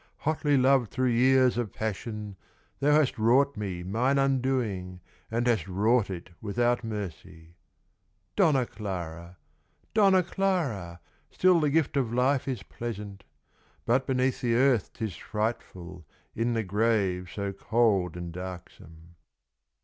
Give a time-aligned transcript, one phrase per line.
[0.21, 2.35] Hotly loved through years of passion!
[2.79, 7.53] Thou hast wrought me mine undoing, And hast wrought it without mercy!
[8.35, 9.37] "Donna Clara!
[9.93, 11.01] Donna Clara!
[11.29, 13.25] Still the gift of life is pleasant.
[13.85, 19.17] But beneath the earth 'tis frightful, In the grave so cold and darksome.